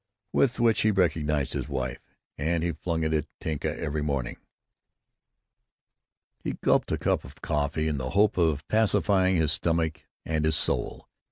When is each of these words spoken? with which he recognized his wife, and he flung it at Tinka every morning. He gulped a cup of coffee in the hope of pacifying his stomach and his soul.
with 0.33 0.59
which 0.59 0.81
he 0.81 0.89
recognized 0.89 1.53
his 1.53 1.69
wife, 1.69 1.99
and 2.35 2.63
he 2.63 2.71
flung 2.71 3.03
it 3.03 3.13
at 3.13 3.27
Tinka 3.39 3.77
every 3.79 4.01
morning. 4.01 4.37
He 6.39 6.53
gulped 6.53 6.91
a 6.91 6.97
cup 6.97 7.23
of 7.23 7.39
coffee 7.43 7.87
in 7.87 7.99
the 7.99 8.09
hope 8.09 8.35
of 8.35 8.67
pacifying 8.67 9.35
his 9.35 9.51
stomach 9.51 10.07
and 10.25 10.43
his 10.43 10.55
soul. 10.55 11.07